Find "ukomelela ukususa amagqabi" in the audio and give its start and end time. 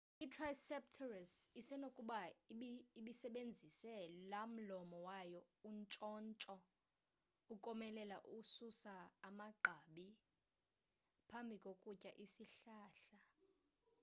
7.53-10.07